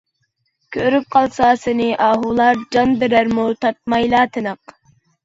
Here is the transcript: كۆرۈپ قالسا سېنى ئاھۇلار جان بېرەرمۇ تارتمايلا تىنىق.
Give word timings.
كۆرۈپ 0.77 1.03
قالسا 1.15 1.49
سېنى 1.65 1.89
ئاھۇلار 2.05 2.63
جان 2.77 2.95
بېرەرمۇ 3.05 3.45
تارتمايلا 3.67 4.23
تىنىق. 4.39 4.75